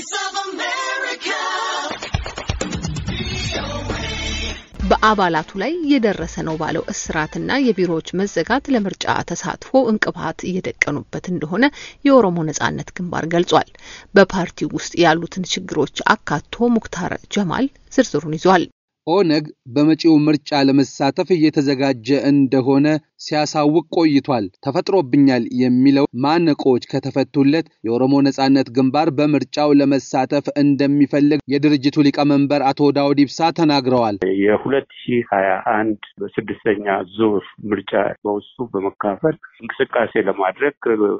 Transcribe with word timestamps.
Voice 0.00 0.18
of 0.24 0.34
America. 0.42 1.38
በአባላቱ 4.90 5.50
ላይ 5.62 5.72
እየደረሰ 5.80 6.34
ነው 6.46 6.54
ባለው 6.60 6.84
እስራትና 6.92 7.50
የቢሮዎች 7.64 8.08
መዘጋት 8.20 8.64
ለምርጫ 8.74 9.04
ተሳትፎ 9.30 9.72
እንቅፋት 9.92 10.38
እየደቀኑበት 10.50 11.26
እንደሆነ 11.32 11.64
የኦሮሞ 12.08 12.38
ነጻነት 12.50 12.90
ግንባር 12.98 13.26
ገልጿል። 13.34 13.68
በፓርቲው 14.14 14.70
ውስጥ 14.78 14.92
ያሉትን 15.04 15.48
ችግሮች 15.54 15.96
አካቶ 16.14 16.70
ሙክታር 16.76 17.14
ጀማል 17.36 17.66
ዝርዝሩን 17.96 18.36
ይዟል። 18.38 18.64
ኦነግ 19.06 19.44
በመጪው 19.74 20.14
ምርጫ 20.24 20.60
ለመሳተፍ 20.68 21.28
እየተዘጋጀ 21.34 22.08
እንደሆነ 22.30 22.86
ሲያሳውቅ 23.24 23.84
ቆይቷል። 23.96 24.44
ተፈጥሮብኛል 24.64 25.44
የሚለው 25.62 26.06
ማነቆዎች 26.24 26.84
ከተፈቱለት 26.92 27.66
የኦሮሞ 27.86 28.14
ነጻነት 28.26 28.68
ግንባር 28.76 29.08
በምርጫው 29.18 29.70
ለመሳተፍ 29.80 30.46
እንደሚፈልግ 30.62 31.40
የድርጅቱ 31.52 32.04
ሊቀመንበር 32.06 32.62
አቶ 32.70 32.90
ዳውድ 32.98 33.20
ኢብሳ 33.24 33.50
ተናግረዋል። 33.58 34.18
የሁለት 34.42 34.88
ሺህ 35.00 35.24
ሀያ 35.32 35.50
አንድ 35.74 36.00
በስድስተኛ 36.22 36.86
ዙር 37.16 37.42
ምርጫ 37.70 37.92
በውስጡ 38.24 38.68
በመካፈል 38.74 39.34
እንቅስቃሴ 39.62 40.12
ለማድረግ 40.28 40.76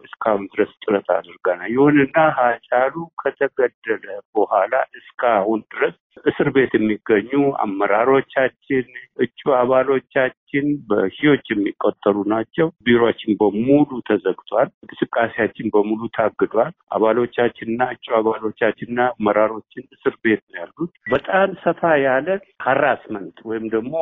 እስካሁን 0.07 0.47
ድረስ 0.55 0.73
ጥረት 0.85 1.09
አድርገናል። 1.17 1.73
ይሁንና 1.75 2.17
ሀጫሉ 2.39 2.95
ከተገደለ 3.23 4.07
በኋላ 4.37 4.73
እስካሁን 5.01 5.61
ድረስ 5.75 5.97
እስር 6.31 6.49
ቤት 6.55 6.73
የሚገኙ 6.77 7.33
አመራሮቻችን፣ 7.65 8.87
እጩ 9.25 9.41
አባሎቻችን 9.61 10.67
በሺዎች 10.91 11.45
የሚቆጠሩ 11.53 12.17
ናቸው። 12.33 12.69
ቢሮችን 12.87 13.37
በሙሉ 13.41 14.01
ተዘግቷል። 14.09 14.69
እንቅስቃሴያችን 14.83 15.69
በሙሉ 15.75 16.11
ታግዷል። 16.17 16.73
አባሎቻችንና 16.97 17.91
እጩ 17.95 18.07
አባሎቻችንና 18.21 19.01
አመራሮችን 19.15 19.87
እስር 19.97 20.17
ቤት 20.25 20.43
ነው 20.49 20.59
ያሉት። 20.63 20.93
በጣም 21.11 21.51
ሰፋ 21.65 21.81
ያለ 22.07 22.29
ሀራስመንት 22.67 23.39
ወይም 23.51 23.67
ደግሞ 23.71 23.95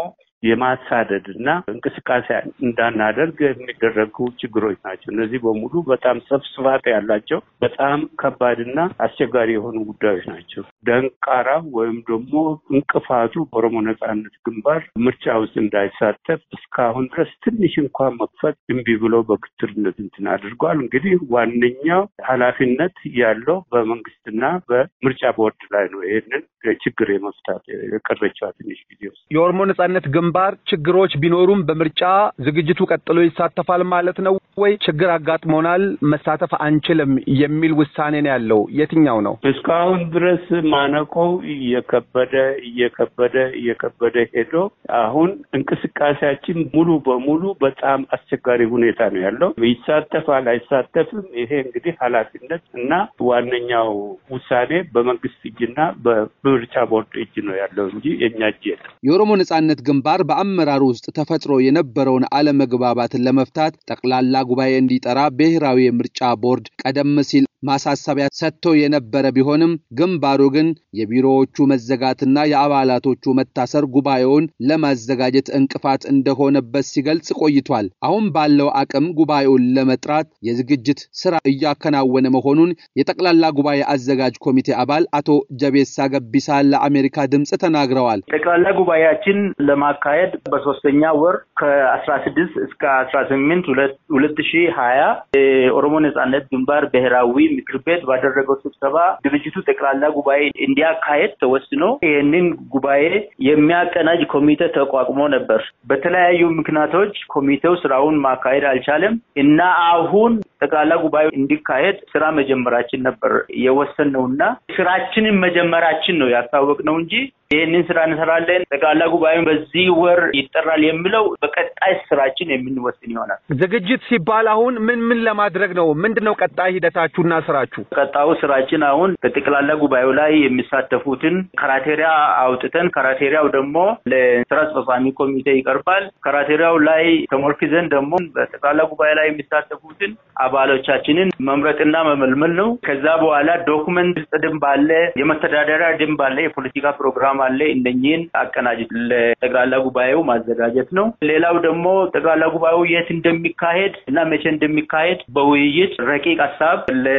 የማሳደድ 0.42 1.26
እና 1.34 1.48
እንቅስቃሴ 1.72 2.28
እንዳናደርግ 2.66 3.38
የሚደረጉ 3.46 4.26
ችግሮች 4.40 4.78
ናቸው። 4.86 5.08
እነዚህ 5.12 5.38
በሙሉ 5.44 5.82
በጣም 5.90 6.16
ሰብስባት 6.28 6.84
ያላቸው 6.92 7.40
በጣም 7.64 7.98
ከባድና 8.20 8.76
አስቸጋሪ 9.06 9.48
የሆኑ 9.54 9.78
ጉዳዮች 9.90 10.26
ናቸው። 10.32 10.64
ደንቃራ 10.88 11.48
ወይም 11.78 11.98
ደግሞ 12.10 12.34
እንቅፋቱ 12.74 13.34
በኦሮሞ 13.50 13.76
ነጻነት 13.88 14.34
ግንባር 14.48 14.82
ምርጫ 15.06 15.26
ውስጥ 15.42 15.56
እንዳይሳተፍ 15.64 16.40
እስካሁን 16.58 17.08
ድረስ 17.12 17.32
ትንሽ 17.46 17.74
እንኳን 17.84 18.18
መክፈት 18.22 18.56
እምቢ 18.74 18.96
ብሎ 19.04 19.14
በክትርነት 19.30 19.98
እንትን 20.04 20.26
አድርጓል። 20.34 20.78
እንግዲህ 20.84 21.14
ዋነኛው 21.34 22.02
ኃላፊነት 22.28 22.96
ያለው 23.22 23.58
በመንግስትና 23.72 24.42
በምርጫ 24.68 25.22
ቦርድ 25.38 25.62
ላይ 25.74 25.86
ነው። 25.92 26.00
ይህንን 26.08 26.44
ችግር 26.82 27.08
የመፍታት 27.12 27.62
የቀረችዋ 27.92 28.48
ትንሽ 28.58 28.78
ጊዜ 28.90 29.02
ውስጥ 29.10 29.22
የኦሮሞ 29.34 29.60
ነጻነት 29.70 30.06
ግንባር 30.28 30.54
ችግሮች 30.70 31.12
ቢኖሩም 31.20 31.60
በምርጫ 31.68 32.00
ዝግጅቱ 32.46 32.80
ቀጥሎ 32.92 33.18
ይሳተፋል 33.24 33.82
ማለት 33.92 34.18
ነው 34.26 34.34
ወይ? 34.62 34.72
ችግር 34.86 35.08
አጋጥሞናል 35.14 35.82
መሳተፍ 36.12 36.52
አንችልም 36.64 37.10
የሚል 37.40 37.72
ውሳኔ 37.80 38.14
ነው 38.24 38.30
ያለው? 38.32 38.60
የትኛው 38.78 39.18
ነው? 39.26 39.34
እስካሁን 39.50 40.00
ድረስ 40.14 40.44
ማነቆው 40.72 41.30
እየከበደ 41.54 42.34
እየከበደ 42.68 43.36
እየከበደ 43.60 44.16
ሄዶ 44.34 44.54
አሁን 45.00 45.30
እንቅስቃሴያችን 45.58 46.58
ሙሉ 46.74 46.88
በሙሉ 47.06 47.42
በጣም 47.64 48.00
አስቸጋሪ 48.16 48.60
ሁኔታ 48.74 49.00
ነው 49.14 49.22
ያለው። 49.26 49.50
ይሳተፋል 49.68 50.46
አይሳተፍም፣ 50.54 51.24
ይሄ 51.42 51.52
እንግዲህ 51.64 51.94
ኃላፊነት 52.02 52.64
እና 52.78 52.92
ዋነኛው 53.28 53.90
ውሳኔ 54.34 54.72
በመንግስት 54.94 55.40
እጅና 55.50 55.78
በምርጫ 56.04 56.76
ቦርድ 56.92 57.14
እጅ 57.24 57.34
ነው 57.48 57.56
ያለው 57.62 57.88
እንጂ 57.94 58.06
የእኛ 58.22 58.42
እጅ 58.54 58.62
የለም። 58.72 58.92
የኦሮሞ 59.08 59.32
ነጻነት 59.42 59.80
ግንባር 59.88 60.17
በአመራሩ 60.28 60.82
ውስጥ 60.90 61.06
ተፈጥሮ 61.18 61.52
የነበረውን 61.62 62.24
አለመግባባትን 62.36 63.24
ለመፍታት 63.26 63.74
ጠቅላላ 63.90 64.42
ጉባኤ 64.50 64.72
እንዲጠራ 64.80 65.20
ብሔራዊ 65.38 65.78
የምርጫ 65.84 66.30
ቦርድ 66.42 66.66
ቀደም 66.82 67.14
ሲል 67.30 67.44
ማሳሰቢያ 67.62 68.26
ሰጥቶ 68.38 68.74
የነበረ 68.78 69.24
ቢሆንም 69.36 69.72
ግንባሩ 69.98 70.42
ግን 70.54 70.68
የቢሮዎቹ 70.98 71.66
መዘጋትና 71.72 72.44
የአባላቶቹ 72.50 73.34
መታሰር 73.38 73.84
ጉባኤውን 73.94 74.44
ለማዘጋጀት 74.68 75.48
እንቅፋት 75.58 76.02
እንደሆነበት 76.12 76.86
ሲገልጽ 76.90 77.28
ቆይቷል። 77.40 77.86
አሁን 78.08 78.24
ባለው 78.34 78.68
አቅም 78.80 79.06
ጉባኤውን 79.18 79.64
ለመጥራት 79.76 80.28
የዝግጅት 80.48 81.00
ስራ 81.22 81.34
እያከናወነ 81.52 82.26
መሆኑን 82.36 82.70
የጠቅላላ 83.00 83.44
ጉባኤ 83.58 83.80
አዘጋጅ 83.94 84.34
ኮሚቴ 84.46 84.68
አባል 84.82 85.04
አቶ 85.18 85.28
ጀቤሳ 85.62 86.08
ገቢሳ 86.14 86.60
ለአሜሪካ 86.70 87.26
ድምፅ 87.32 87.52
ተናግረዋል። 87.62 88.20
ጠቅላላ 88.32 88.66
ጉባኤያችን 88.80 89.38
ለማካሄድ 89.68 90.32
በሶስተኛ 90.52 91.02
ወር 91.20 91.36
ከአስራ 91.60 92.12
ስድስት 92.26 92.54
እስከ 92.66 92.82
አስራ 92.98 93.18
ስምንት 93.30 93.66
ሁለት 94.14 94.38
ሺህ 94.48 94.66
ሀያ 94.78 95.00
የኦሮሞ 95.38 95.94
ነጻነት 96.04 96.44
ግንባር 96.52 96.82
ብሔራዊ 96.92 97.47
ምክር 97.52 97.76
ቤት 97.86 98.02
ባደረገው 98.08 98.56
ስብሰባ 98.62 98.96
ድርጅቱ 99.24 99.56
ጠቅላላ 99.68 100.02
ጉባኤ 100.16 100.42
እንዲያካሄድ 100.66 101.32
ተወስኖ 101.42 101.84
ይህንን 102.06 102.46
ጉባኤ 102.74 103.02
የሚያቀናጅ 103.48 104.22
ኮሚቴ 104.34 104.70
ተቋቁሞ 104.76 105.20
ነበር። 105.36 105.60
በተለያዩ 105.90 106.42
ምክንያቶች 106.58 107.14
ኮሚቴው 107.34 107.74
ስራውን 107.82 108.18
ማካሄድ 108.26 108.66
አልቻለም 108.70 109.14
እና 109.42 109.60
አሁን 109.92 110.32
ጠቅላላ 110.62 110.92
ጉባኤ 111.02 111.26
እንዲካሄድ 111.40 111.98
ስራ 112.12 112.24
መጀመራችን 112.38 113.04
ነበር 113.08 113.32
የወሰንነው 113.64 114.24
እና 114.30 114.42
ስራችንን 114.78 115.36
መጀመራችን 115.44 116.18
ነው 116.22 116.30
ያስታወቅነው 116.34 116.96
እንጂ 117.00 117.14
ይህንን 117.52 117.82
ስራ 117.88 117.98
እንሰራለን 118.08 118.62
ጠቅላላ 118.72 119.02
ጉባኤውን 119.12 119.46
በዚህ 119.48 119.86
ወር 120.00 120.20
ይጠራል 120.38 120.82
የሚለው 120.86 121.24
በቀጣይ 121.42 121.92
ስራችን 122.08 122.52
የምንወስን 122.52 123.12
ይሆናል። 123.14 123.38
ዝግጅት 123.60 124.02
ሲባል 124.08 124.46
አሁን 124.54 124.74
ምን 124.88 125.00
ምን 125.08 125.20
ለማድረግ 125.28 125.70
ነው? 125.78 125.86
ምንድን 126.02 126.26
ነው 126.28 126.34
ቀጣይ 126.42 126.70
ሂደታችሁና 126.76 127.32
ስራችሁ? 127.46 127.82
ቀጣዩ 127.98 128.28
ስራችን 128.40 128.82
አሁን 128.88 129.10
በጠቅላላ 129.22 129.70
ጉባኤው 129.82 130.10
ላይ 130.18 130.32
የሚሳተፉትን 130.42 131.36
ካራቴሪያ 131.60 132.10
አውጥተን 132.42 132.86
ካራቴሪያው 132.94 133.46
ደግሞ 133.56 133.76
ለስራ 134.12 134.58
አስፈጻሚ 134.64 135.04
ኮሚቴ 135.20 135.48
ይቀርባል። 135.58 136.04
ካራቴሪያው 136.26 136.76
ላይ 136.88 137.04
ተመርኩዘን 137.32 137.88
ደግሞ 137.94 138.12
በጠቅላላ 138.36 138.80
ጉባኤ 138.92 139.10
ላይ 139.18 139.28
የሚሳተፉትን 139.30 140.12
አባሎቻችንን 140.44 141.30
መምረጥና 141.48 141.96
መመልመል 142.08 142.52
ነው። 142.60 142.68
ከዛ 142.86 143.06
በኋላ 143.22 143.50
document 143.68 144.16
ደንብ 144.42 144.64
አለ፣ 144.70 144.90
የመተዳደሪያ 145.20 145.88
ደንብ 146.00 146.20
አለ፣ 146.26 146.38
የፖለቲካ 146.44 146.86
ፕሮግራም 146.98 147.38
አለ። 147.46 147.60
እነኚህን 147.74 148.22
አቀናጅቶ 148.42 148.90
ለጠቅላላ 149.10 149.74
ጉባኤው 149.86 150.20
ማዘጋጀት 150.30 150.90
ነው። 150.98 151.06
ሌላው 151.30 151.56
ደግሞ 151.66 151.84
ጠቅላላ 152.14 152.44
ጉባኤው 152.54 152.82
የት 152.92 153.08
እንደሚካሄድ 153.16 153.94
እና 154.10 154.18
መቼ 154.30 154.44
እንደሚካሄድ 154.52 155.20
በውይይት 155.36 155.94
ረቂቅ 156.10 156.38
ሀሳብ 156.44 156.78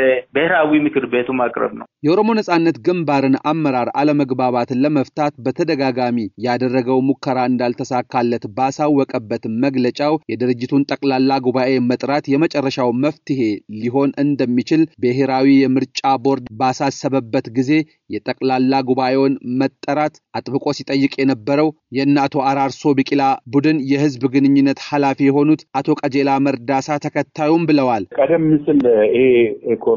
ለብሔራዊ 0.09 0.72
ምክር 0.86 1.03
ቤቱ 1.12 1.30
ማቅረብ 1.40 1.72
ነው። 1.80 1.86
የኦሮሞ 2.03 2.30
ነጻነት 2.38 2.78
ግንባርን 2.86 3.36
አመራር 3.52 3.90
አለመግባባትን 4.00 4.81
ለመፍታት 4.84 5.34
በተደጋጋሚ 5.46 6.18
ያደረገው 6.46 7.00
ሙከራ 7.09 7.40
እንዳልተሳካለት 7.50 8.44
ባሳወቀበት 8.58 9.44
መግለጫው 9.64 10.14
የድርጅቱን 10.31 10.86
ጠቅላላ 10.92 11.18
ጉባኤ 11.48 11.72
መጥራት 11.90 12.25
የመጨረሻው 12.34 12.90
መፍትሄ 13.03 13.42
ሊሆን 13.81 14.12
እንደሚችል 14.24 14.84
ብሔራዊ 15.03 15.48
የምርጫ 15.59 15.98
ቦርድ 16.25 16.46
ባሳሰበበት 16.62 17.48
ጊዜ 17.58 17.72
የጠቅላላ 18.09 18.74
ጉባኤውን 18.88 19.34
መጠራት 19.62 20.16
አጥብቆ 20.38 20.66
ሲጠይቅ 20.78 21.14
የነበረው 21.19 21.68
የእነ 21.98 22.16
አቶ 22.24 22.38
አራርሶ 22.50 22.94
ቢቂላ 22.98 23.24
ቡድን 23.53 23.78
የህዝብ 23.92 24.24
ግንኙነት 24.34 24.80
ኃላፊ 24.88 25.19
የሆኑት 25.28 25.62
አቶ 25.80 25.98
ቀጀላ 26.02 26.30
መርዳሳ 26.46 26.98
ተከታዩም 27.06 27.68
ብለዋል። 27.69 28.03
ቀደም 28.19 28.46
ሲል 28.66 28.81
ይሄ 29.16 29.28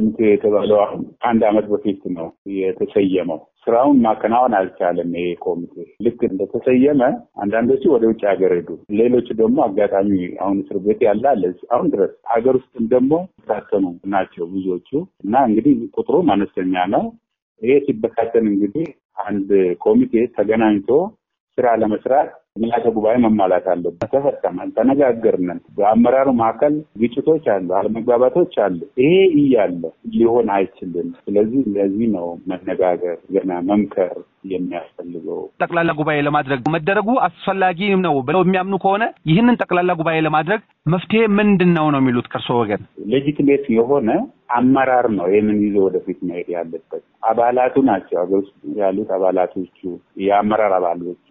ኮሚቴ 0.03 0.21
የተባለው 0.29 0.79
አሁን 0.85 1.01
አንድ 1.29 1.43
ዓመት 1.49 1.67
በፊት 1.73 2.01
ነው 2.15 2.27
የተሰየመው። 2.59 3.39
ስራውን 3.63 3.99
ማከናወን 4.05 4.55
አልቻለም። 4.59 5.11
ይሄ 5.17 5.27
ኮሚቴ 5.45 5.75
ልክ 6.05 6.21
እንደተሰየመ 6.29 7.03
አንዳንዶቹ 7.43 7.83
ወደ 7.95 8.05
ውጭ 8.11 8.23
ሀገር 8.31 8.53
ሄዱ፣ 8.57 8.69
ሌሎቹ 9.01 9.29
ደግሞ 9.41 9.59
አጋጣሚ 9.67 10.11
አሁን 10.43 10.57
እስር 10.63 10.79
ቤት 10.87 11.03
ያለ 11.07 11.25
አለ 11.33 11.45
አሁን 11.75 11.87
ድረስ 11.95 12.13
ሀገር 12.33 12.57
ውስጥም 12.61 12.87
ደግሞ 12.95 13.13
ታተኑ 13.49 13.85
ናቸው 14.15 14.47
ብዙዎቹ 14.55 14.91
እና 15.25 15.45
እንግዲህ 15.51 15.77
ቁጥሩም 15.97 16.33
አነስተኛ 16.35 16.85
ነው። 16.95 17.05
ይሄ 17.63 17.77
ሲበታተን 17.87 18.47
እንግዲህ 18.53 18.89
አንድ 19.27 19.51
ኮሚቴ 19.85 20.25
ተገናኝቶ 20.37 20.91
ስራ 21.59 21.69
ለመስራት 21.81 22.31
ምልዓተ 22.57 22.87
ጉባኤ 22.95 23.15
መሟላት 23.25 23.67
አለበት። 23.73 24.09
ተፈጸመ፣ 24.13 24.57
ተነጋገርነን። 24.77 25.61
በአመራሩ 25.77 26.29
መካከል 26.41 26.75
ግጭቶች 27.03 27.45
አሉ፣ 27.53 27.69
አለመግባባቶች 27.79 28.55
አሉ። 28.65 28.79
ይሄ 29.03 29.13
እያለ 29.39 29.83
ሊሆን 30.15 30.49
አይችልም። 30.57 31.09
ስለዚህ 31.23 31.63
ለዚህ 31.77 32.09
ነው 32.17 32.27
መነጋገር 32.51 33.17
ገና 33.37 33.51
መምከር 33.71 34.13
የሚያስፈልገው። 34.53 35.41
ጠቅላላ 35.63 35.91
ጉባኤ 35.99 36.19
ለማድረግ 36.27 36.61
መደረጉ 36.75 37.09
አስፈላጊ 37.27 37.81
ነው 38.05 38.15
ብለው 38.29 38.43
የሚያምኑ 38.45 38.77
ከሆነ 38.85 39.03
ይህንን 39.31 39.59
ጠቅላላ 39.63 39.93
ጉባኤ 40.01 40.19
ለማድረግ 40.27 40.61
መፍትሄ 40.87 41.23
ምንድን 41.39 41.73
ነው 41.77 41.89
ነው 41.93 42.01
የሚሉት 42.03 42.29
ከእርስዎ 42.33 42.57
ወገን? 42.63 42.83
ሌጂትሜት 43.13 43.65
የሆነ 43.77 44.09
አመራር 44.57 45.07
ነው 45.17 45.27
ይህንን 45.31 45.59
ይዞ 45.67 45.77
ወደፊት 45.87 46.19
መሄድ 46.29 46.49
ያለበት። 46.57 47.03
አባላቱ 47.29 47.75
ናቸው 47.91 48.17
ሀገር 48.23 48.39
ውስጥ 48.43 48.55
ያሉት 48.81 49.11
አባላቶቹ፣ 49.17 49.79
የአመራር 50.23 50.73
አባሎቹ 50.79 51.29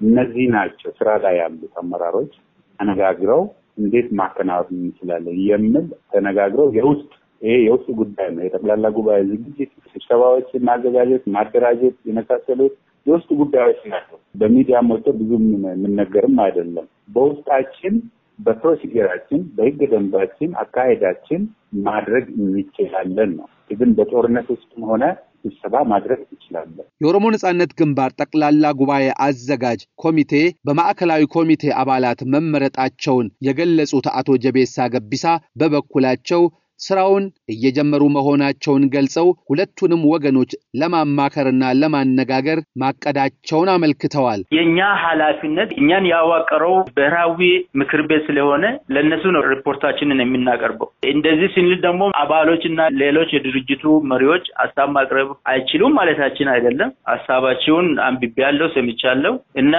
እነዚህ 0.00 0.44
ናቸው 0.54 0.90
ስራ 0.98 1.08
ላይ 1.24 1.34
ያሉት 1.40 1.72
አመራሮች 1.80 2.32
ተነጋግረው 2.78 3.42
እንዴት 3.80 4.08
ማከናወን 4.18 4.76
እንችላለን 4.78 5.38
የሚል 5.48 5.86
ተነጋግረው 6.12 6.68
የውስጥ 6.78 7.10
ይሄ 7.42 7.54
የውስጥ 7.64 7.88
ጉዳይ 7.98 8.28
ነው። 8.34 8.42
የጠቅላላ 8.44 8.86
ጉባኤ 8.96 9.18
ዝግጅት፣ 9.28 9.72
ስብሰባዎችን 9.92 10.64
ማዘጋጀት፣ 10.68 11.24
ማደራጀት 11.34 11.96
የመሳሰሉት 12.08 12.74
የውስጥ 13.06 13.30
ጉዳዮች 13.40 13.80
ናቸው። 13.92 14.18
በሚዲያ 14.34 14.78
ሞቶ 14.88 15.06
ብዙ 15.20 15.30
የምነገርም 15.74 16.38
አይደለም። 16.46 16.86
በውስጣችን 17.14 17.94
በፕሮሲጀራችን 18.38 19.40
በህገ 19.56 19.80
ደንባችን 19.92 20.50
አካሄዳችን 20.62 21.40
ማድረግ 21.86 22.26
እንችላለን 22.38 23.30
ነው። 23.38 23.46
ግን 23.72 23.90
በጦርነት 23.96 24.46
ውስጥም 24.54 24.82
ሆነ 24.90 25.04
ስብሰባ 25.44 25.74
ማድረግ 25.90 26.20
እንችላለን። 26.24 26.86
የኦሮሞ 27.02 27.26
ነጻነት 27.34 27.70
ግንባር 27.80 28.10
ጠቅላላ 28.20 28.72
ጉባኤ 28.80 29.04
አዘጋጅ 29.26 29.80
ኮሚቴ 30.02 30.32
በማዕከላዊ 30.66 31.22
ኮሚቴ 31.36 31.64
አባላት 31.82 32.22
መመረጣቸውን 32.34 33.28
የገለጹት 33.48 34.08
አቶ 34.18 34.38
ጀቤሳ 34.44 34.88
ገቢሳ 34.94 35.26
በበኩላቸው 35.62 36.42
ስራውን 36.80 37.24
እየጀመሩ 37.52 38.02
መሆናቸውን 38.16 38.84
ገልጸው 38.94 39.28
ሁለቱንም 39.48 40.02
ወገኖች 40.12 40.50
ለማማከርና 40.80 41.64
ለማነጋገር 41.80 42.58
ማቀዳቸውን 42.82 43.68
አመልክተዋል። 43.74 44.40
የእኛ 44.56 44.78
ኃላፊነት 45.04 45.70
እኛን 45.80 46.08
ያዋቀረው 46.12 46.76
ብሔራዊ 46.96 47.40
ምክር 47.80 48.02
ቤት 48.08 48.22
ስለሆነ 48.28 48.64
ለእነሱ 48.94 49.24
ነው 49.36 49.42
ሪፖርታችንን 49.52 50.22
የምናቀርበው። 50.24 50.90
እንደዚህ 51.12 51.50
ስንል 51.54 51.80
ደግሞ 51.86 52.02
አባሎች 52.22 52.62
እና 52.70 52.80
ሌሎች 53.02 53.30
የድርጅቱ 53.34 53.84
መሪዎች 54.12 54.44
ሀሳብ 54.62 54.88
ማቅረብ 54.96 55.30
አይችሉም 55.52 55.96
ማለታችን 55.98 56.52
አይደለም። 56.54 56.92
ሀሳባቸውን 57.12 57.88
አንብቤያለሁ፣ 58.08 58.68
ሰምቻለሁ 58.76 59.34
እና 59.62 59.74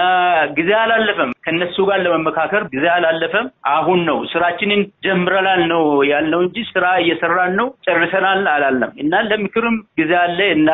ጊዜ 0.58 0.70
አላለፈም። 0.80 1.34
ከነሱ 1.46 1.76
ጋር 1.88 1.98
ለመመካከር 2.04 2.62
ጊዜ 2.74 2.86
አላለፈም። 2.94 3.46
አሁን 3.74 4.00
ነው 4.08 4.18
ስራችንን 4.32 4.82
ጀምረናል 5.04 5.62
ነው 5.72 5.82
ያልነው 6.10 6.40
እንጂ 6.44 6.58
ስራ 6.70 6.84
እየሰራን 7.00 7.52
ነው 7.58 7.66
ጨርሰናል 7.86 8.42
አላለም 8.52 8.92
እና 9.02 9.22
ለምክርም 9.28 9.76
ጊዜ 10.00 10.12
አለ 10.20 10.38
እና 10.56 10.70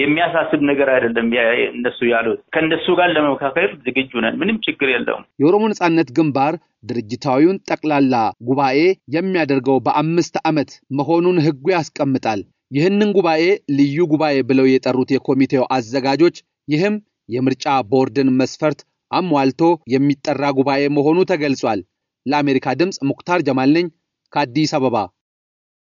የሚያሳስብ 0.00 0.60
ነገር 0.70 0.90
አይደለም። 0.94 1.28
እነሱ 1.72 2.00
ያሉት 2.12 2.40
ከእነሱ 2.54 2.86
ጋር 3.00 3.08
ለመመካከር 3.16 3.70
ዝግጁ 3.86 4.12
ነን። 4.24 4.38
ምንም 4.40 4.58
ችግር 4.66 4.90
የለውም። 4.94 5.24
የኦሮሞ 5.42 5.64
ነጻነት 5.72 6.10
ግንባር 6.18 6.54
ድርጅታዊውን 6.88 7.60
ጠቅላላ 7.70 8.14
ጉባኤ 8.48 8.78
የሚያደርገው 9.16 9.78
በአምስት 9.86 10.36
ዓመት 10.44 10.70
መሆኑን 10.98 11.42
ሕጉ 11.46 11.64
ያስቀምጣል። 11.76 12.42
ይህንን 12.70 13.10
ጉባኤ 13.16 13.42
ልዩ 13.78 13.98
ጉባኤ 14.10 14.36
ብለው 14.48 14.66
የጠሩት 14.68 15.10
የኮሚቴው 15.12 15.64
አዘጋጆች 15.76 16.36
ይህም 16.68 16.96
የምርጫ 17.28 17.64
ቦርድን 17.90 18.28
መስፈርት 18.40 18.80
አሟልቶ 19.10 19.62
የሚጠራ 19.92 20.44
ጉባኤ 20.58 20.82
መሆኑ 20.96 21.18
ተገልጿል። 21.30 21.80
ለአሜሪካ 22.26 22.68
ድምፅ 22.80 22.96
ሙክታር 23.10 23.40
ጀማል 23.46 23.70
ነኝ 23.76 23.86
ከአዲስ 24.32 24.72
አበባ 24.78 24.96